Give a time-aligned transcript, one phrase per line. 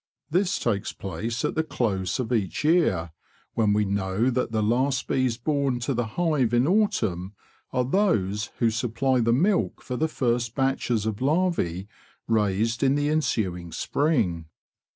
[0.31, 3.11] This takes place at the close of each year,
[3.53, 7.33] when we know that the last bees born to the hive in autumn
[7.71, 11.85] are those who supply the milk for the first batches of larve
[12.27, 14.47] raised in the ensuing spring.